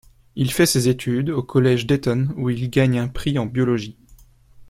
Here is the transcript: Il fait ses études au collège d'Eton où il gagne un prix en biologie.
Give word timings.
Il 0.35 0.51
fait 0.51 0.65
ses 0.65 0.89
études 0.89 1.29
au 1.29 1.43
collège 1.43 1.85
d'Eton 1.85 2.29
où 2.35 2.49
il 2.49 2.71
gagne 2.71 2.97
un 2.97 3.07
prix 3.07 3.37
en 3.37 3.45
biologie. 3.45 3.99